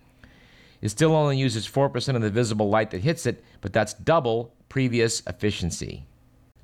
It 0.81 0.89
still 0.89 1.15
only 1.15 1.37
uses 1.37 1.67
4% 1.67 2.15
of 2.15 2.23
the 2.23 2.31
visible 2.31 2.67
light 2.67 2.89
that 2.89 3.01
hits 3.01 3.27
it, 3.27 3.43
but 3.61 3.73
that's 3.73 3.93
double 3.93 4.55
previous 4.69 5.21
efficiency. 5.27 6.07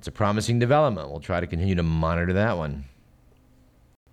It's 0.00 0.08
a 0.08 0.10
promising 0.10 0.58
development. 0.58 1.10
We'll 1.10 1.20
try 1.20 1.38
to 1.38 1.46
continue 1.46 1.76
to 1.76 1.84
monitor 1.84 2.32
that 2.32 2.56
one. 2.56 2.86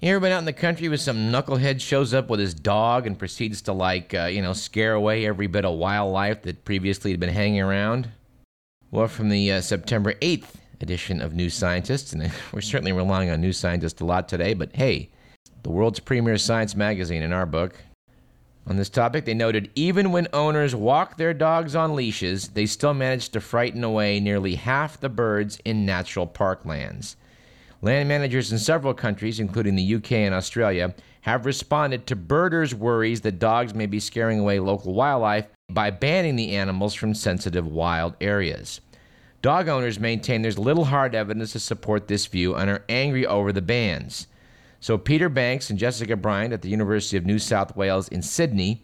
You 0.01 0.09
ever 0.09 0.19
been 0.19 0.31
out 0.31 0.39
in 0.39 0.45
the 0.45 0.53
country 0.53 0.89
with 0.89 0.99
some 0.99 1.31
knucklehead 1.31 1.79
shows 1.79 2.11
up 2.11 2.27
with 2.27 2.39
his 2.39 2.55
dog 2.55 3.05
and 3.05 3.19
proceeds 3.19 3.61
to, 3.63 3.71
like, 3.71 4.15
uh, 4.15 4.25
you 4.25 4.41
know, 4.41 4.53
scare 4.53 4.95
away 4.95 5.27
every 5.27 5.45
bit 5.45 5.63
of 5.63 5.77
wildlife 5.77 6.41
that 6.41 6.65
previously 6.65 7.11
had 7.11 7.19
been 7.19 7.29
hanging 7.29 7.61
around? 7.61 8.09
Well, 8.89 9.07
from 9.07 9.29
the 9.29 9.51
uh, 9.51 9.61
September 9.61 10.13
8th 10.15 10.55
edition 10.81 11.21
of 11.21 11.35
New 11.35 11.51
Scientist, 11.51 12.13
and 12.13 12.31
we're 12.51 12.61
certainly 12.61 12.93
relying 12.93 13.29
on 13.29 13.41
New 13.41 13.53
Scientist 13.53 14.01
a 14.01 14.05
lot 14.05 14.27
today, 14.27 14.55
but 14.55 14.75
hey, 14.75 15.11
the 15.61 15.69
world's 15.69 15.99
premier 15.99 16.39
science 16.39 16.75
magazine 16.75 17.21
in 17.21 17.31
our 17.31 17.45
book, 17.45 17.75
on 18.65 18.77
this 18.77 18.89
topic, 18.89 19.25
they 19.25 19.35
noted 19.35 19.69
even 19.75 20.11
when 20.11 20.27
owners 20.33 20.73
walk 20.73 21.17
their 21.17 21.35
dogs 21.35 21.75
on 21.75 21.95
leashes, 21.95 22.47
they 22.49 22.65
still 22.65 22.95
manage 22.95 23.29
to 23.29 23.39
frighten 23.39 23.83
away 23.83 24.19
nearly 24.19 24.55
half 24.55 24.99
the 24.99 25.09
birds 25.09 25.59
in 25.63 25.85
natural 25.85 26.25
parklands. 26.25 27.17
Land 27.83 28.07
managers 28.07 28.51
in 28.51 28.59
several 28.59 28.93
countries, 28.93 29.39
including 29.39 29.75
the 29.75 29.95
UK 29.95 30.11
and 30.11 30.35
Australia, 30.35 30.93
have 31.21 31.47
responded 31.47 32.05
to 32.05 32.15
birders' 32.15 32.75
worries 32.75 33.21
that 33.21 33.39
dogs 33.39 33.73
may 33.73 33.87
be 33.87 33.99
scaring 33.99 34.39
away 34.39 34.59
local 34.59 34.93
wildlife 34.93 35.47
by 35.67 35.89
banning 35.89 36.35
the 36.35 36.55
animals 36.55 36.93
from 36.93 37.15
sensitive 37.15 37.65
wild 37.65 38.13
areas. 38.21 38.81
Dog 39.41 39.67
owners 39.67 39.99
maintain 39.99 40.43
there's 40.43 40.59
little 40.59 40.85
hard 40.85 41.15
evidence 41.15 41.53
to 41.53 41.59
support 41.59 42.07
this 42.07 42.27
view 42.27 42.55
and 42.55 42.69
are 42.69 42.85
angry 42.87 43.25
over 43.25 43.51
the 43.51 43.63
bans. 43.63 44.27
So, 44.79 44.99
Peter 44.99 45.29
Banks 45.29 45.71
and 45.71 45.79
Jessica 45.79 46.15
Bryant 46.15 46.53
at 46.53 46.61
the 46.61 46.69
University 46.69 47.17
of 47.17 47.25
New 47.25 47.39
South 47.39 47.75
Wales 47.75 48.07
in 48.09 48.21
Sydney 48.21 48.83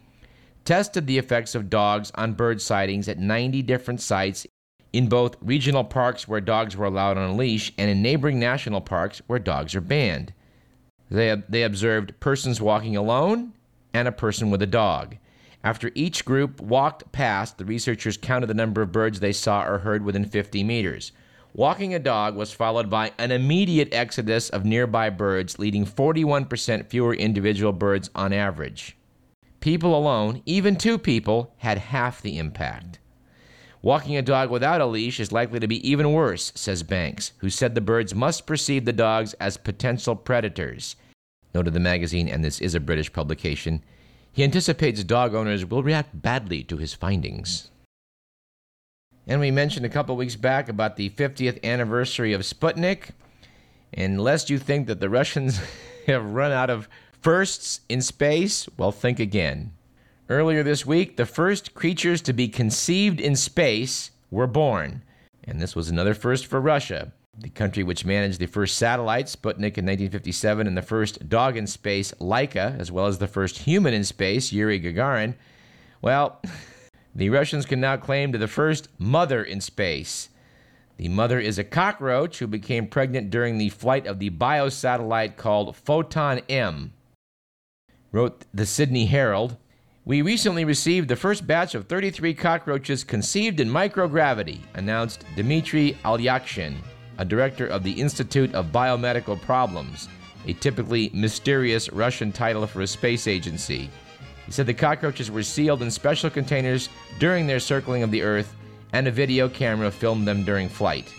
tested 0.64 1.06
the 1.06 1.18
effects 1.18 1.54
of 1.54 1.70
dogs 1.70 2.10
on 2.16 2.32
bird 2.32 2.60
sightings 2.60 3.08
at 3.08 3.18
90 3.18 3.62
different 3.62 4.00
sites 4.00 4.44
in 4.92 5.08
both 5.08 5.36
regional 5.40 5.84
parks 5.84 6.26
where 6.26 6.40
dogs 6.40 6.76
were 6.76 6.86
allowed 6.86 7.18
on 7.18 7.30
a 7.30 7.36
leash 7.36 7.72
and 7.76 7.90
in 7.90 8.02
neighboring 8.02 8.38
national 8.38 8.80
parks 8.80 9.20
where 9.26 9.38
dogs 9.38 9.74
are 9.74 9.80
banned. 9.80 10.32
They, 11.10 11.42
they 11.48 11.62
observed 11.62 12.18
persons 12.20 12.60
walking 12.60 12.96
alone 12.96 13.52
and 13.92 14.08
a 14.08 14.12
person 14.12 14.50
with 14.50 14.62
a 14.62 14.66
dog. 14.66 15.16
After 15.64 15.90
each 15.94 16.24
group 16.24 16.60
walked 16.60 17.10
past, 17.12 17.58
the 17.58 17.64
researchers 17.64 18.16
counted 18.16 18.46
the 18.46 18.54
number 18.54 18.80
of 18.80 18.92
birds 18.92 19.20
they 19.20 19.32
saw 19.32 19.64
or 19.64 19.78
heard 19.78 20.04
within 20.04 20.24
50 20.24 20.62
meters. 20.64 21.12
Walking 21.54 21.94
a 21.94 21.98
dog 21.98 22.36
was 22.36 22.52
followed 22.52 22.88
by 22.88 23.12
an 23.18 23.32
immediate 23.32 23.92
exodus 23.92 24.48
of 24.50 24.64
nearby 24.64 25.10
birds, 25.10 25.58
leading 25.58 25.84
41% 25.84 26.86
fewer 26.86 27.14
individual 27.14 27.72
birds 27.72 28.10
on 28.14 28.32
average. 28.32 28.96
People 29.60 29.96
alone, 29.96 30.42
even 30.46 30.76
two 30.76 30.98
people, 30.98 31.52
had 31.58 31.78
half 31.78 32.22
the 32.22 32.38
impact. 32.38 33.00
Walking 33.80 34.16
a 34.16 34.22
dog 34.22 34.50
without 34.50 34.80
a 34.80 34.86
leash 34.86 35.20
is 35.20 35.30
likely 35.30 35.60
to 35.60 35.68
be 35.68 35.88
even 35.88 36.12
worse, 36.12 36.52
says 36.54 36.82
Banks, 36.82 37.32
who 37.38 37.48
said 37.48 37.74
the 37.74 37.80
birds 37.80 38.14
must 38.14 38.46
perceive 38.46 38.84
the 38.84 38.92
dogs 38.92 39.34
as 39.34 39.56
potential 39.56 40.16
predators. 40.16 40.96
Noted 41.54 41.74
the 41.74 41.80
magazine, 41.80 42.28
and 42.28 42.44
this 42.44 42.60
is 42.60 42.74
a 42.74 42.80
British 42.80 43.12
publication. 43.12 43.84
He 44.32 44.42
anticipates 44.42 45.04
dog 45.04 45.34
owners 45.34 45.64
will 45.64 45.82
react 45.82 46.20
badly 46.20 46.62
to 46.64 46.76
his 46.76 46.94
findings. 46.94 47.70
And 49.26 49.40
we 49.40 49.50
mentioned 49.50 49.86
a 49.86 49.90
couple 49.90 50.16
weeks 50.16 50.36
back 50.36 50.68
about 50.68 50.96
the 50.96 51.10
50th 51.10 51.62
anniversary 51.62 52.32
of 52.32 52.42
Sputnik. 52.42 53.10
And 53.92 54.20
lest 54.20 54.50
you 54.50 54.58
think 54.58 54.86
that 54.86 55.00
the 55.00 55.10
Russians 55.10 55.60
have 56.06 56.32
run 56.32 56.50
out 56.50 56.70
of 56.70 56.88
firsts 57.20 57.80
in 57.88 58.00
space, 58.00 58.68
well, 58.76 58.92
think 58.92 59.20
again. 59.20 59.72
Earlier 60.28 60.62
this 60.62 60.84
week, 60.84 61.16
the 61.16 61.26
first 61.26 61.74
creatures 61.74 62.20
to 62.22 62.32
be 62.32 62.48
conceived 62.48 63.20
in 63.20 63.34
space 63.34 64.10
were 64.30 64.46
born. 64.46 65.02
And 65.44 65.60
this 65.60 65.74
was 65.74 65.88
another 65.88 66.14
first 66.14 66.46
for 66.46 66.60
Russia, 66.60 67.12
the 67.38 67.48
country 67.48 67.82
which 67.82 68.04
managed 68.04 68.38
the 68.38 68.46
first 68.46 68.76
satellite, 68.76 69.26
Sputnik, 69.26 69.78
in 69.78 69.86
1957, 69.86 70.66
and 70.66 70.76
the 70.76 70.82
first 70.82 71.28
dog 71.28 71.56
in 71.56 71.66
space, 71.66 72.12
Laika, 72.20 72.78
as 72.78 72.92
well 72.92 73.06
as 73.06 73.18
the 73.18 73.26
first 73.26 73.58
human 73.58 73.94
in 73.94 74.04
space, 74.04 74.52
Yuri 74.52 74.78
Gagarin. 74.80 75.34
Well, 76.02 76.42
The 77.18 77.30
Russians 77.30 77.66
can 77.66 77.80
now 77.80 77.96
claim 77.96 78.30
to 78.30 78.38
the 78.38 78.46
first 78.46 78.88
mother 78.96 79.42
in 79.42 79.60
space. 79.60 80.28
The 80.98 81.08
mother 81.08 81.40
is 81.40 81.58
a 81.58 81.64
cockroach 81.64 82.38
who 82.38 82.46
became 82.46 82.86
pregnant 82.86 83.30
during 83.30 83.58
the 83.58 83.70
flight 83.70 84.06
of 84.06 84.20
the 84.20 84.30
biosatellite 84.30 85.36
called 85.36 85.74
Foton 85.74 86.42
M. 86.48 86.92
Wrote 88.12 88.44
the 88.54 88.66
Sydney 88.66 89.06
Herald. 89.06 89.56
We 90.08 90.22
recently 90.22 90.64
received 90.64 91.06
the 91.06 91.16
first 91.16 91.46
batch 91.46 91.74
of 91.74 91.86
33 91.86 92.32
cockroaches 92.32 93.04
conceived 93.04 93.60
in 93.60 93.68
microgravity, 93.68 94.60
announced 94.72 95.26
Dmitry 95.36 95.98
Alyakshin, 96.02 96.76
a 97.18 97.26
director 97.26 97.66
of 97.66 97.82
the 97.82 97.92
Institute 97.92 98.54
of 98.54 98.72
Biomedical 98.72 99.38
Problems, 99.42 100.08
a 100.46 100.54
typically 100.54 101.10
mysterious 101.12 101.92
Russian 101.92 102.32
title 102.32 102.66
for 102.66 102.80
a 102.80 102.86
space 102.86 103.26
agency. 103.26 103.90
He 104.46 104.52
said 104.52 104.64
the 104.64 104.72
cockroaches 104.72 105.30
were 105.30 105.42
sealed 105.42 105.82
in 105.82 105.90
special 105.90 106.30
containers 106.30 106.88
during 107.18 107.46
their 107.46 107.60
circling 107.60 108.02
of 108.02 108.10
the 108.10 108.22
Earth, 108.22 108.54
and 108.94 109.06
a 109.06 109.10
video 109.10 109.46
camera 109.46 109.90
filmed 109.90 110.26
them 110.26 110.42
during 110.42 110.70
flight. 110.70 111.12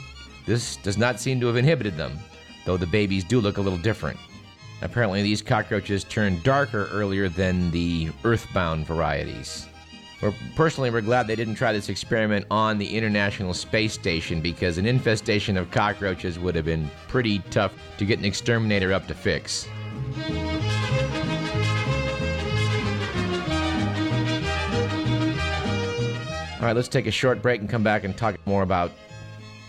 This 0.47 0.77
does 0.77 0.97
not 0.97 1.19
seem 1.19 1.39
to 1.41 1.45
have 1.45 1.57
inhibited 1.57 1.95
them, 1.95 2.17
though 2.65 2.75
the 2.75 2.87
babies 2.87 3.23
do 3.23 3.39
look 3.39 3.59
a 3.59 3.61
little 3.61 3.77
different. 3.77 4.17
Apparently, 4.81 5.21
these 5.21 5.41
cockroaches 5.41 6.03
turn 6.05 6.39
darker 6.41 6.87
earlier 6.91 7.27
than 7.27 7.69
the 7.71 8.09
earthbound 8.23 8.85
varieties. 8.85 9.67
We're, 10.21 10.33
personally, 10.55 10.89
we're 10.89 11.01
glad 11.01 11.27
they 11.27 11.35
didn't 11.35 11.55
try 11.55 11.71
this 11.71 11.89
experiment 11.89 12.45
on 12.51 12.77
the 12.77 12.97
International 12.97 13.53
Space 13.53 13.93
Station 13.93 14.41
because 14.41 14.77
an 14.77 14.85
infestation 14.85 15.57
of 15.57 15.71
cockroaches 15.71 16.37
would 16.39 16.55
have 16.55 16.65
been 16.65 16.89
pretty 17.07 17.39
tough 17.51 17.73
to 17.97 18.05
get 18.05 18.19
an 18.19 18.25
exterminator 18.25 18.93
up 18.93 19.07
to 19.07 19.13
fix. 19.13 19.67
All 26.59 26.65
right, 26.65 26.75
let's 26.75 26.89
take 26.89 27.07
a 27.07 27.11
short 27.11 27.41
break 27.41 27.61
and 27.61 27.69
come 27.69 27.83
back 27.83 28.03
and 28.03 28.15
talk 28.17 28.35
more 28.45 28.63
about 28.63 28.91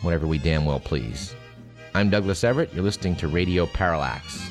whatever 0.02 0.26
we 0.26 0.38
damn 0.38 0.64
well 0.64 0.80
please. 0.80 1.36
I'm 1.94 2.10
Douglas 2.10 2.42
Everett. 2.42 2.74
You're 2.74 2.82
listening 2.82 3.14
to 3.16 3.28
Radio 3.28 3.66
Parallax. 3.66 4.49